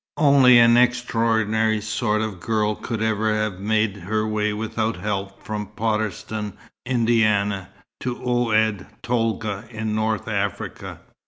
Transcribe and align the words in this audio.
Only 0.17 0.57
an 0.57 0.77
extraordinary 0.77 1.79
sort 1.79 2.23
of 2.23 2.39
girl 2.39 2.73
could 2.73 3.03
ever 3.03 3.35
have 3.35 3.59
made 3.59 3.97
her 3.97 4.27
way 4.27 4.51
without 4.51 4.95
help 4.95 5.43
from 5.43 5.67
Potterston, 5.75 6.53
Indiana, 6.87 7.69
to 7.99 8.15
Oued 8.15 8.87
Tolga 9.03 9.65
in 9.69 9.93
North 9.93 10.27
Africa." 10.27 11.01